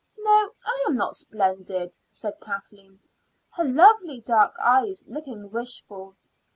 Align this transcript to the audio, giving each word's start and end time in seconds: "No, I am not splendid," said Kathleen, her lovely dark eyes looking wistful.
"No, 0.17 0.51
I 0.65 0.83
am 0.87 0.95
not 0.97 1.15
splendid," 1.15 1.95
said 2.09 2.39
Kathleen, 2.41 2.99
her 3.51 3.63
lovely 3.63 4.19
dark 4.19 4.55
eyes 4.59 5.03
looking 5.05 5.51
wistful. 5.51 6.15